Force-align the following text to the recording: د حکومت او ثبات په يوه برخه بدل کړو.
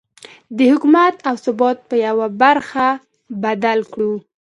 د 0.57 0.59
حکومت 0.71 1.15
او 1.27 1.35
ثبات 1.45 1.77
په 1.89 1.95
يوه 2.07 2.27
برخه 2.41 2.87
بدل 3.43 3.79
کړو. 3.93 4.13